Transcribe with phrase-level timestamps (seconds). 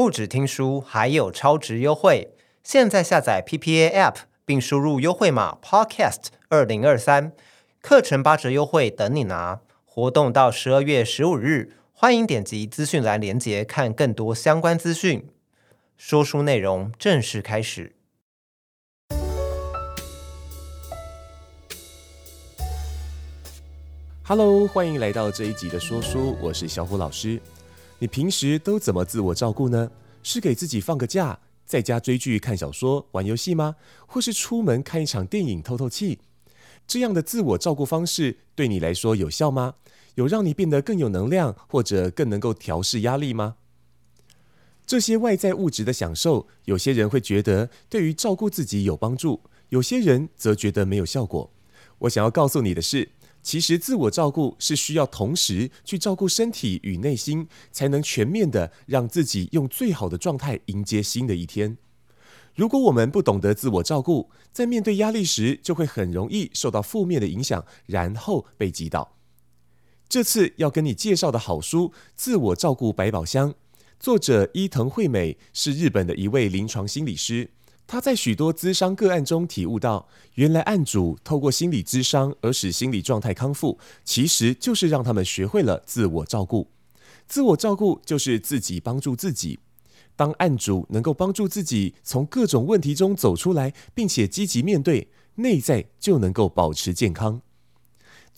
[0.00, 2.32] 不止听书，还有超值优惠！
[2.64, 4.14] 现在下载 PPA App，
[4.46, 7.32] 并输入优惠码 Podcast 二零二三，
[7.82, 9.60] 课程八折优惠等你拿！
[9.84, 15.28] 活动到十二月十五日，欢迎点击资讯栏链接看更多相关资讯。
[15.98, 17.94] 说书内容正式开始。
[24.22, 27.38] Hello，欢迎来到这一集的说书，我是小虎老师。
[28.00, 29.90] 你平时都怎么自我照顾呢？
[30.22, 33.76] 是给自己放个假，在家追剧、看小说、玩游戏吗？
[34.06, 36.18] 或是出门看一场电影透透气？
[36.86, 39.74] 这样的自我照顾方式对你来说有效吗？
[40.14, 43.56] 有让你变得更有能量，或者更能够调适压力吗？
[44.86, 51.52] 这些外在物质的享受，有些人会觉得对于照顾自己有帮助，有些人则觉得没有效果。
[51.98, 53.10] 我想要告诉你的是，
[53.42, 61.78] 其实自我照顾是需要同时去照顾身体与内心，才能全面的让自己用最好的状态迎接新的一天。
[62.54, 69.16] 如果我们不懂得自我照顾，在面对压力时，就会很容易受到负面的影响，然后被击倒。
[70.08, 73.52] 这次要跟你介绍的好书《自我照顾百宝箱》，
[73.98, 77.50] 作者伊藤惠美是日本的一位临床心理师。
[77.90, 86.68] 他在许多咨商个案中体悟到，原来案主透过心理咨商而使心理状态康复，其实就是让他们学会了自我照顾。
[87.26, 89.58] 自我照顾就是自己帮助自己。
[90.14, 97.42] 当案主能够帮助自己从各种问题中走出来，并且积极面对，内在就能够保持健康。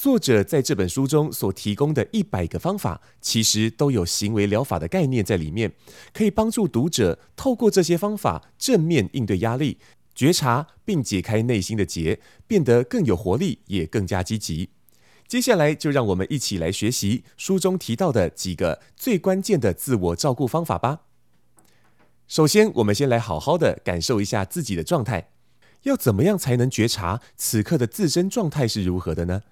[0.03, 5.73] 作者在这本书中所提供的一百个方法，其实都有行为疗法的概念在里面，
[6.13, 9.79] 可以帮助读者透过这些方法正面应对压力，
[10.13, 14.71] 觉察并解开内心的结，变得更有活力，也更加积极。
[15.29, 21.03] 接下来就让我们一起来学习书中提到的几个最关键的自我照顾方法吧。
[22.27, 25.29] 首先，我们先来好好的感受一下自己的状态，
[25.85, 29.43] 要怎么样才能觉察此刻的自身状态是如何的呢？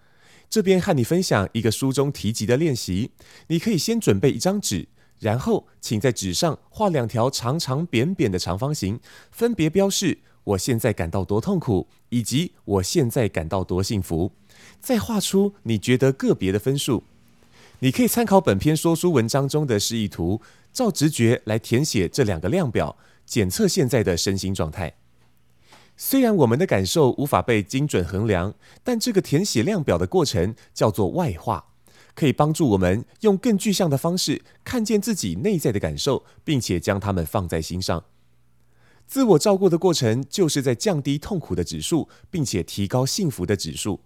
[0.50, 3.12] 这边和你分享一个书中提及的练习，
[3.46, 4.88] 你可以先准备一张纸，
[5.20, 8.98] 然后请在纸上画两条长长扁扁的长方形，
[9.30, 14.32] 分别标示我现在感到多痛苦，以及我现在感到多幸福。
[14.80, 17.04] 再画出你觉得个别的分数。
[17.78, 24.94] 你可以参考本篇说书文章中的示意图，照直觉来填写这两个量表，检测现在的身心状态。
[26.02, 31.74] 虽然我们的感受无法被精准衡量，但这个填写量表的过程叫做外化，
[32.14, 38.02] 可以帮助我们用更具象的方式看见自己内在的感受，并且将它们放在心上。
[39.06, 44.00] 自我照顾的过程就是在降低痛苦的指数，并且提高幸福的指数。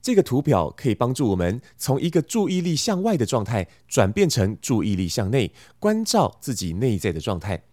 [0.00, 7.64] 这个图表可以帮助我们从一个注意力向外的状态，转变成注意力向内，关照自己内在的状态。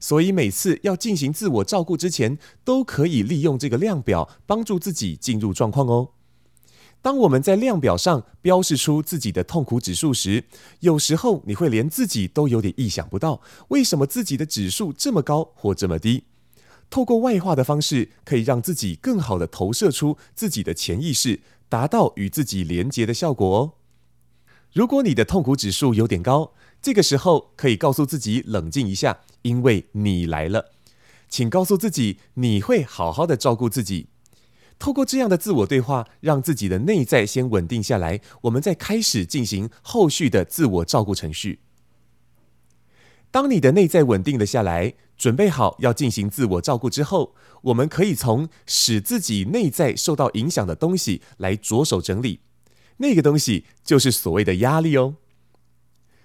[0.00, 6.08] 所以每次要进行自我照顾之前，都可以利用这个量表帮助自己进入状况哦。
[7.02, 10.44] 当我们在量表上标示出自己的痛苦指数时，
[10.80, 16.24] 有时候你会连自己都有点意想不到，为什么自己的指数这么高或这么低？
[16.90, 23.72] 透过外化的方式，可以让自己更好地投射出自己的潜意识，达到与自己连结的效果哦。
[24.72, 26.52] 如果你的痛苦指数有点高，
[26.82, 30.72] 这个时候可以告诉自己冷静一下，因为你来了。
[31.28, 34.08] 请告诉自己，你会好好的照顾自己。
[34.78, 41.60] 透过这样的自我对话，让自己的内在先稳定下来，我们再开始进行后续的自我照顾程序。
[43.30, 52.40] 当你的内在稳定了下来，准备好要进行自我照顾之后，我们可以从使自己内在受到影响的东西来着手整理。
[52.96, 55.16] 那个东西就是所谓的压力哦。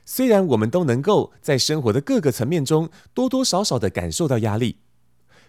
[0.05, 4.77] 虽然我们都能够在生活的各个层面中多多少少的感受到压力，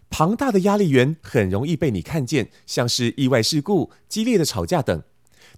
[0.09, 5.03] 庞大的压力源很容易被你看见，像是意外事故、激烈的吵架等。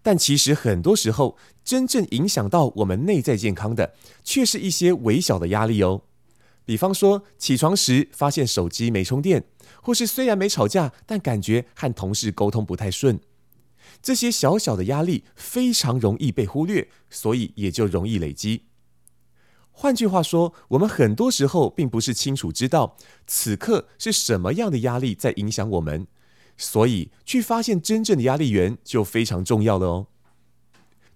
[0.03, 3.95] 但其实很多时候，真正影响到我们内在健康的，
[4.25, 6.03] 却是一些微小的压力哦。
[6.65, 9.45] 比方说，起床时发现手机没充电，
[9.83, 13.21] 或是虽然没吵架，但感觉和同事沟通不太顺。
[14.03, 18.65] 这些小小的压力非常容易被忽略，所以也就容易累积。
[19.81, 22.97] 换句话说，我们很多时候并不是清楚知道
[23.29, 26.09] 此刻是什么样的压力在影响我们，
[26.57, 30.07] 所以去发现真正的压力源就非常重要了哦。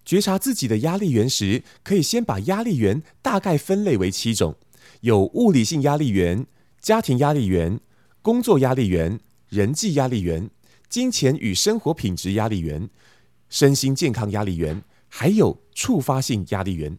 [0.05, 4.55] 觉察自己的压力源时，可以先把压力源大概分类为七种：
[5.01, 6.47] 有物理性压力源、
[6.79, 7.81] 家庭压力源、
[8.21, 9.19] 工作压力源、
[9.49, 10.49] 人际压力源。
[10.87, 12.89] 金钱与生活品质压力源、
[13.49, 16.97] 身心健康压力源，还有触发性压力源。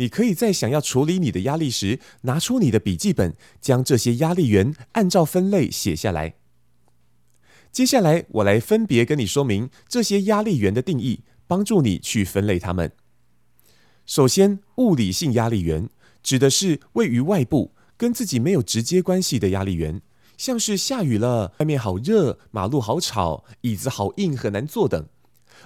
[0.00, 6.36] 你可以在想要处理你的压力时，拿出你的笔记本，将这些压力源按照分类写下来。
[7.70, 12.92] 接下来，我来分别跟你说明这些压力源的定义，帮助你去分类它们。
[14.06, 15.90] 首先，物理性压力源
[16.22, 20.00] 指的是位于外部、跟自己没有直接关系的压力源，
[20.38, 25.06] 像是下雨了、外面好热、马路好吵、椅子好硬很难坐等，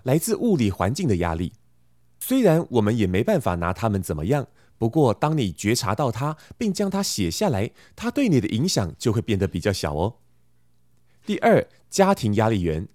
[0.03, 1.53] 来自物理环境的压力。
[2.27, 4.49] 虽然我们也没办法拿它们怎么样，
[4.79, 10.15] 不过当你觉察到它，并将它写下来，它对你的影响就会变得比较小哦。
[11.27, 12.89] 第二，家庭压力源，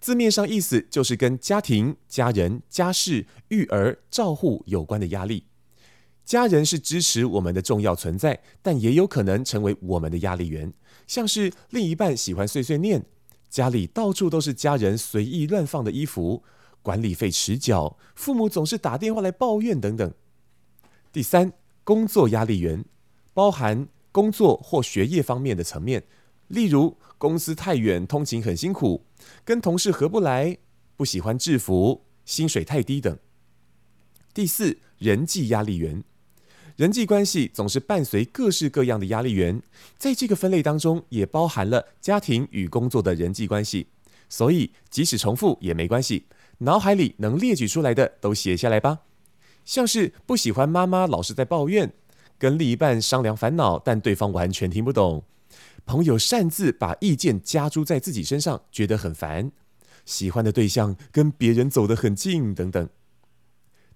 [0.00, 5.44] 字面上意思就是跟家庭、家人、家事、育儿、照护有关的压力。
[6.24, 10.72] 家人是支持我们的重要存在，但也有可能成为我们的压力源，
[11.06, 13.06] 像是另一半喜欢碎碎念，
[13.48, 16.42] 家里到处都是家人随意乱放的衣服，
[16.82, 20.12] 管理费迟缴，父母总是打电话来抱怨等等。
[21.12, 21.52] 第三，
[21.84, 22.84] 工作压力源，
[23.32, 26.04] 包含工作或学业方面的层面。
[26.48, 29.04] 例如，公司太远，通勤很辛苦；
[29.44, 30.58] 跟同事合不来；
[30.96, 33.18] 不喜欢制服；薪水太低等。
[34.34, 36.02] 第四，人际压力源，
[36.76, 39.62] 人际关系总是伴随各式各样的压力源，
[39.96, 43.86] 在这个分类当中，也包含了家庭与工作的人际关系。
[44.28, 46.26] 所以，即使重复也没关系，
[46.62, 49.00] 脑海里能列举出来的都写下来吧。
[49.64, 51.92] 像是不喜欢妈妈老是在抱怨，
[52.38, 55.24] 跟另一半商量烦恼，但对方完全听不懂。
[55.84, 59.50] 朋友擅自把意见加诸在自己身上，觉得很烦；
[60.04, 62.88] 喜欢的对象跟别人走得很近，等等。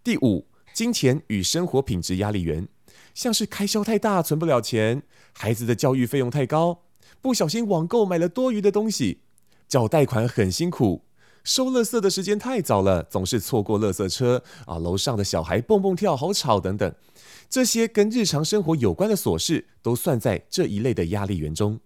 [0.02, 2.66] 第五，金钱与生活品质压力源，
[3.14, 5.02] 像是开销太大，存不了钱；
[5.32, 6.82] 孩子的教育费用太高；
[7.20, 9.20] 不小心网购买了多余的东西；
[9.68, 11.04] 缴贷款很辛苦；
[11.46, 16.92] 收垃圾的时间太早了，总是错过垃圾车；啊，楼上的小孩蹦蹦跳，好吵，等等。
[17.48, 21.78] 这些跟日常生活有关的琐事，都算在这一类的压力源中。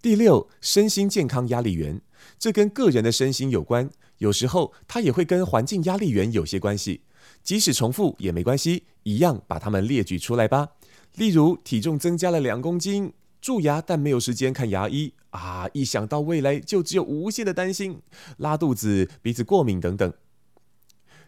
[0.00, 2.00] 第六，身心健康压力源，
[2.38, 7.02] 这跟个人的身心有关，有时候它也会跟环境压力源有些关系。
[7.42, 10.68] 即使重复也没关系，一样把它们列举出来吧。
[11.16, 18.00] 例如，体重增加了两公斤，蛀牙但没有时间看牙医啊，一想到未来就只有无限的担心，
[18.38, 20.12] 拉肚子、鼻子过敏等等。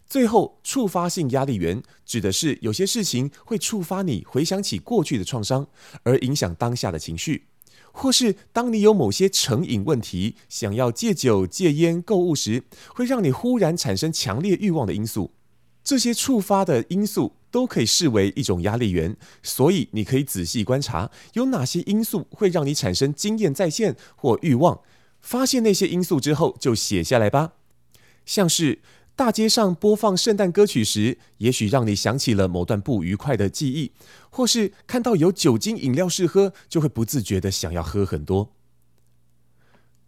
[0.06, 5.68] 最后，触发性压力源指的是有些事情会触发你回想起过去的创伤，
[6.02, 7.46] 而影响当下的情绪，
[7.92, 15.32] 或是当你有某些成瘾问题，想要戒酒、戒烟、购物时，会让你忽然产生强烈欲望的因素。
[15.84, 24.80] 这些触发的因素都可以视为一种压力源，所以你可以仔细观察有哪些因素会让你产生经验再现或欲望。
[25.20, 27.52] 发现那些因素之后，就写下来吧，
[28.24, 28.80] 像是。
[29.16, 33.92] 大街上播放圣诞歌曲时，也许让你想起了某段不愉快的记忆，
[34.30, 38.54] 或是看到有酒精饮料试喝，就会不自觉的想要喝很多。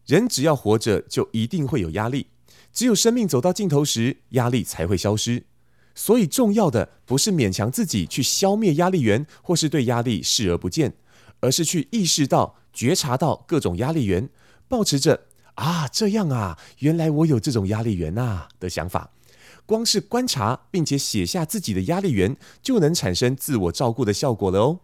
[0.06, 2.28] 人只要活着，就一定会有压力，
[2.72, 5.44] 只有生命走到尽头时，压力才会消失。
[5.94, 10.94] 所以，重要的不是勉强自己去消灭压力源，或是对压力视而不见，
[11.40, 14.28] 而是去意识到、觉察到各种压力源，
[14.68, 15.26] 保持着。
[15.56, 19.10] 啊，这样啊，原来我有这种压力源啊的想法。
[19.66, 24.80] 光是观察并且写下自己的压力源，就能产生自我照顾的效果了哦。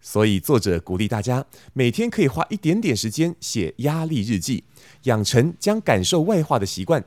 [0.00, 4.62] 所以作者鼓励大家每天可以花一点点时间写压力日记，
[5.02, 7.04] 养成将感受外化的习惯，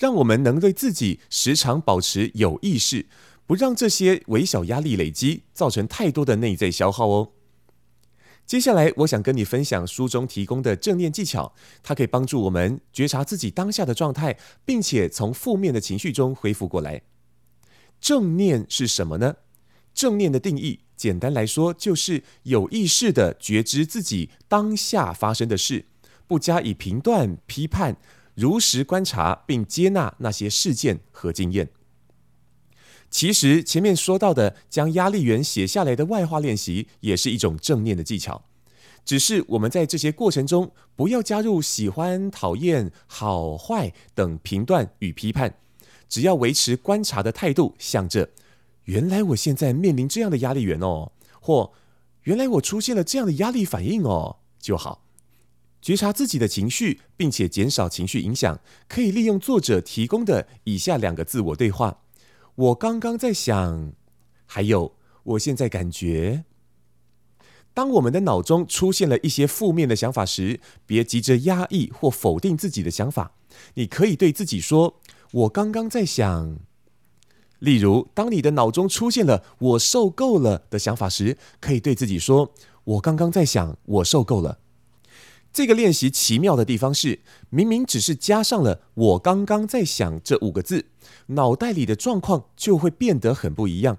[0.00, 3.06] 让我们能对自己时常保持有意识，
[3.44, 7.32] 不让这些微小压力累积，造成太多的内在消耗哦。
[8.46, 11.52] 接下来，我想跟你分享书中提供的正念技巧，
[11.82, 17.02] 它可以帮助我们觉察自己当下的状态，并且从负面的情绪中恢复过来。
[18.00, 19.36] 正念是什么呢？
[19.92, 25.84] 正念的定义，简单来说，就是有意识地觉知自己当下发生的事，
[26.26, 27.98] 不加以评断、批判，
[28.34, 31.70] 如实观察并接纳那些事件和经验。
[33.10, 38.44] 其实前面说到的将压力源写下来的外化练习，也是一种正念的技巧。
[39.04, 45.56] 只是我们在这些过程中，不要加入喜欢、讨厌、好坏等评断与批判，
[46.08, 48.30] 只要维持观察的态度，想着
[48.84, 51.10] 原来我现在面临这样的压力源哦，
[51.40, 51.72] 或
[52.24, 55.02] 原来我出现了这样的压力反应哦，就好。
[55.82, 62.02] 觉察自己的情绪，并且减少情绪影响，可以利用作者提供的以下两个自我对话。
[62.54, 63.92] 我刚刚在想，
[64.44, 66.44] 还有，我现在感觉，
[67.72, 73.32] 当我们的脑中出现了一些负面的想法时，别急着压抑或否定自己的想法。
[73.74, 75.00] 你可以对自己说
[75.32, 76.58] ：“我刚刚在想。”
[77.60, 82.52] 例如，当你的脑中出现了“我受够了”的想法时，可以对自己说
[82.84, 84.58] ：“我刚刚在想，我受够了。”
[85.52, 90.86] 这个练习奇妙的地方是，明明只是加上了“我刚刚在想”这五个字，
[91.26, 93.98] 脑袋里的状况就会变得很不一样。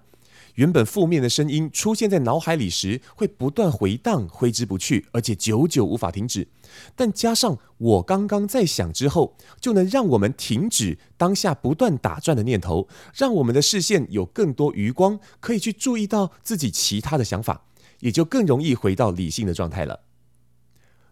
[0.55, 6.47] 原本负面的声音出现在脑海里时，会不断回荡，挥之不去，而且久久无法停止。
[6.95, 17.65] 但加上“我刚刚在想”之后，就能让我们停止当下不断打转的念头，让我们的视线有更多余光，可以去注意到自己其他的想法，
[17.99, 20.01] 也就更容易回到理性的状态了。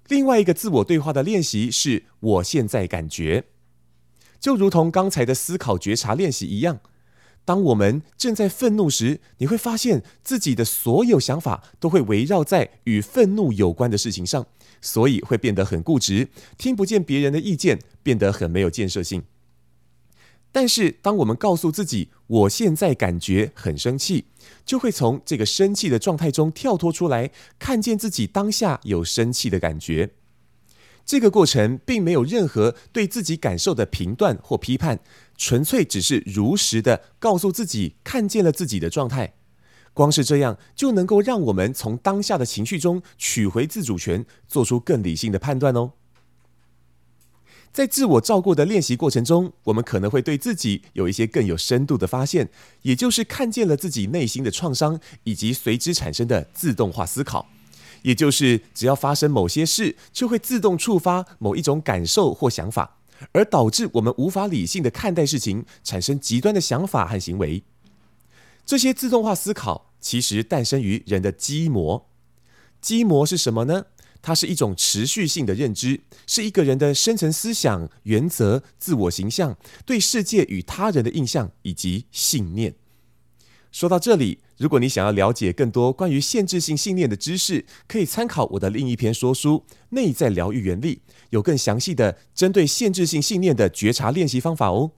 [0.09, 3.45] 另外一个自我对话的练习是“我现在感觉”，
[4.41, 6.79] 就如同刚才的思考觉察练习一样。
[7.45, 14.45] 当我们正在愤怒时，你会发现自己的所有想法都会围绕在与愤怒有关的事情上，
[14.81, 19.23] 所以会变得很固执，听不见别人的意见，变得很没有建设性。
[20.51, 24.25] 但是，当我们告诉自己“我现在感觉很生气”，
[24.65, 27.29] 就会从这个生气的状态中跳脱出来，
[27.59, 30.09] 看见自己当下有生气的感觉。
[31.05, 34.99] 这个过程并没有任何对自己感受的评断或批判，
[35.37, 39.33] 纯粹只是如实的告诉自己看见了自己的状态。
[39.93, 45.93] 光是这样就能够让我们从当下的情绪中取回自主权，做出更理性的判断哦。
[47.71, 52.49] 在自我照顾的练习过程中，我们可能会对自己有一些更有深度的发现，
[52.81, 57.47] 也就是看见了自己内心的创伤以及随之产生的自动化思考。
[58.01, 62.97] 也就是，只要发生某些事，就会自动触发某一种感受或想法，
[63.33, 67.63] 而导致我们无法理性的看待事情，产生极端的想法和行为。
[68.65, 72.07] 这些自动化思考其实诞生于人的基模。
[72.81, 73.85] 基模是什么呢？
[74.21, 82.75] 它是一种持续性的认知，是一个人的深层思想、原则、自我形象、对世界与他人的印象以及信念。
[83.71, 90.95] 说到这里，如果你想要了解更多关于限制性信念的知识，可以参考我的另一篇说书《内在疗愈原理》，
[91.29, 94.91] 有更详细的针对限制性信念的觉察练习方法哦。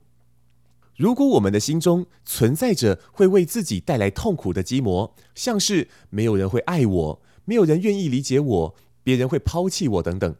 [0.96, 10.36] 如果我们的心中存在着会为自己带来痛苦的基模，像是没有人会爱我、没有人愿意理解我、别人会抛弃我等等，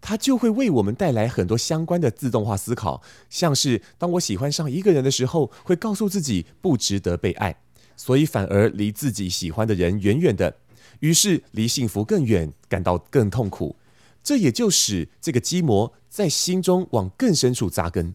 [0.00, 7.56] 它就会为我们带来很多相关的自动化思考，像是当我喜欢上一个人的时候，会告诉自己不值得被爱。
[7.96, 10.56] 所以反而离自己喜欢的人远远的，
[10.98, 13.76] 于是离幸福更远，感到更痛苦。
[14.22, 18.14] 这也就使这个基模在心中往更深处扎根。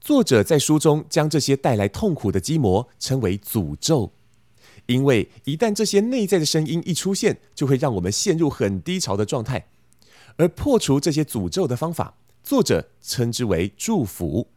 [0.00, 4.12] 作者在书中将这些带来痛苦的基模称为诅咒，
[4.88, 9.68] 因为一旦这些内在的声音一出现，就会让我们陷入很低潮的状态。
[10.36, 14.48] 而破除这些诅咒的方法，作者称之为祝福。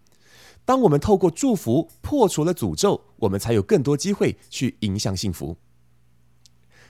[0.64, 5.58] 当我们透过祝福破除了诅咒，我们才有更多机会去迎向幸福。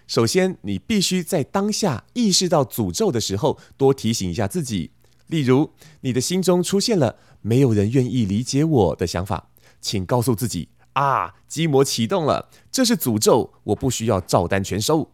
[0.05, 4.91] 首先，你必须在当下意识到诅咒的时候，多提醒一下自己。
[5.27, 5.71] 例如，
[6.01, 15.11] 你的心中出现了“没有人愿意理解我”的想法，请告诉自己：“啊，机模启动了，这是诅咒，我不需要照单全收。”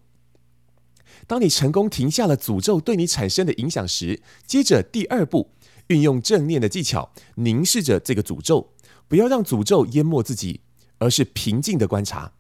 [1.28, 5.52] 当你成功停下了诅咒对你产生的影响时，接着第二步。
[5.88, 8.74] 运用正念的技巧，凝视着这个诅咒，
[9.08, 10.60] 不要让诅咒淹没自己，
[10.98, 12.34] 而是平静的观察。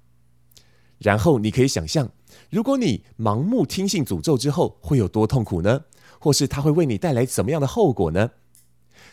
[0.97, 2.11] 然后你可以想象，
[2.49, 5.85] 如果你盲目听信诅咒之后，会有多痛苦呢？
[6.19, 8.31] 或是它会为你带来怎么样的后果呢？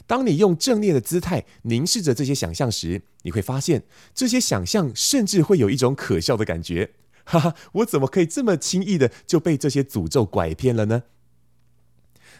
[0.07, 3.85] 当你用正念的姿态凝视着这些想象时，你会发现，
[4.15, 6.93] 这些想象甚至会有一种可笑的感觉。
[7.25, 11.05] 哈哈，我怎么可以这么轻易的就被这些诅咒拐骗了呢？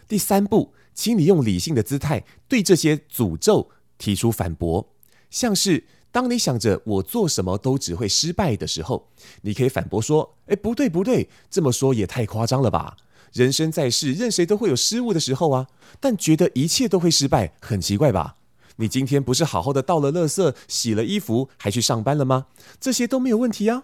[0.07, 0.73] 第三步。
[0.97, 4.93] 请你用理性的姿态对这些诅咒提出反驳，
[5.29, 9.09] 像是当你想着我做什么都只会失败的时候，
[9.41, 12.95] 你可以反驳说：“哎，不对不对，这么说也太夸张了吧？
[13.35, 15.67] 人生在世，任谁都会有失误的时候啊，
[15.99, 18.37] 但觉得一切都会失败，很奇怪吧？
[18.77, 22.45] 你今天不是好好的倒了垃圾、洗了衣服，还去上班了吗？
[22.79, 23.83] 这些都没有问题啊。”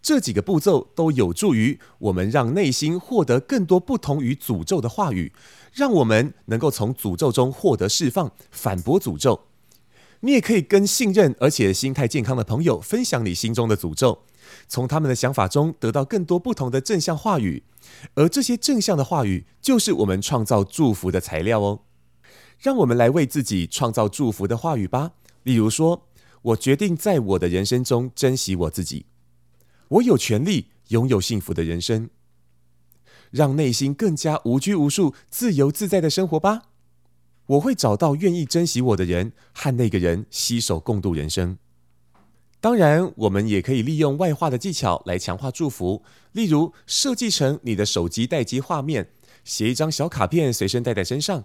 [0.00, 5.34] 这几个步骤都有助于我们让内心获得更多不同于诅咒的话语。
[5.74, 9.42] 让我们能够从诅咒中获得释放，反驳诅咒。
[10.20, 14.22] 你也可以跟信任而且心态健康的朋友分享你心中的诅咒，
[14.68, 17.64] 从他们的想法中得到更多不同的正向话语。
[18.14, 21.80] 而这些正向的话语，就是我们创造祝福的材料哦。
[22.58, 25.12] 让我们来为自己创造祝福的话语吧。
[25.42, 26.08] 例如说，
[26.42, 29.06] 我决定在我的人生中珍惜我自己，
[29.88, 32.10] 我有权利拥有幸福的人生。
[33.30, 36.62] 让内心更加无拘无束、自由自在的生活吧。
[37.46, 41.58] 我会找到愿意珍惜我的人，和那个人携手共度人生。
[42.60, 49.10] 当然，我们也可以利用外化的技巧来强化祝福，例如设计成你的手机待机画面，
[49.44, 51.44] 写一张小卡片随身带在身上。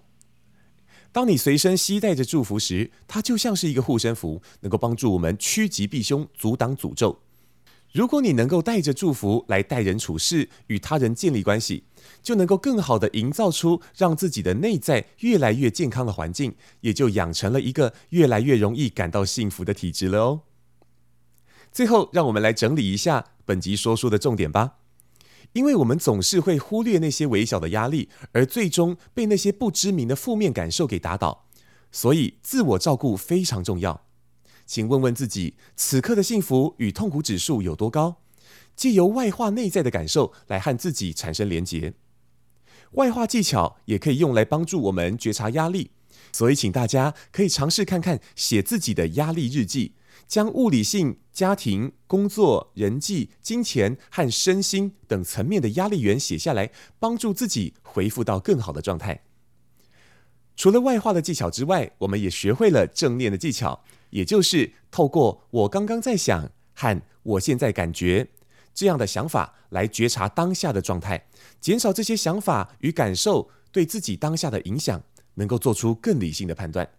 [1.12, 7.20] 当你随身携带着祝福时，它就像是一个护身符，能够帮助我们趋吉避凶，阻挡诅咒。
[7.91, 11.84] 如果你能够带着祝福来待人处事，与他人建立关系，
[12.24, 20.41] 就能够更好地营造出让自己的内在越来越健康的环境，也就养成了一个越来越容易感到幸福的体质了哦。
[21.71, 24.75] 最后，让我们来整理一下本集说书的重点吧。
[25.53, 31.45] 因为我们总是会忽略那些微小的压力，而最终被那些不知名的负面感受给打倒，
[31.91, 34.05] 所以自我照顾非常重要。
[34.65, 38.21] 请问问自己，此刻的幸福与痛苦指数有多高？
[38.75, 41.93] 借由外化内在的感受来和自己产生连结。
[42.91, 45.91] 外化技巧也可以用来帮助我们觉察压力，
[46.31, 49.95] 所以请大家可以尝试看看写自己的压力日记，
[50.31, 59.25] 将物理性、家庭、工作、人际、金钱和身心等层面的压力源写下来，帮助自己恢复到更好的状态。
[60.55, 68.29] 除了外化的技巧之外，我们也学会了正念的技巧，也就是透过“我刚刚在想”和“我现在感觉”
[68.73, 71.27] 这样的想法来觉察当下的状态，
[71.59, 76.89] 减少这些想法与感受对自己当下的影响，能够做出更理性的判断。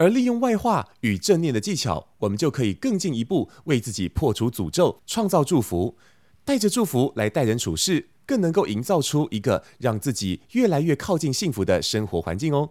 [0.00, 5.98] 而利用外化与正念的技巧，我们就可以更进一步为自己破除诅咒，创造祝福，
[6.42, 12.70] 带着祝福来待人处事，更能够营造出一个让自己越来越靠近幸福的生活环境哦。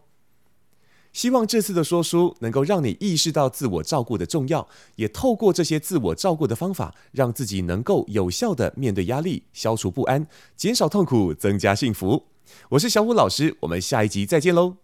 [1.13, 12.25] 希望这次的说书能够让你意识到自我照顾的重要，也透过这些自我照顾的方法，让自己能够有效地面对压力，消除不安，减少痛苦，增加幸福。
[12.69, 14.77] 我是小虎老师，我们下一集再见喽。